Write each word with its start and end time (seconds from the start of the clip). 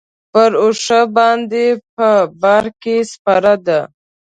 پر 0.33 0.51
اوښ 0.61 0.83
باندې 1.15 1.65
په 1.95 2.09
بار 2.41 2.65
کې 2.81 2.95
سپره 3.11 3.53
ده. 3.65 3.79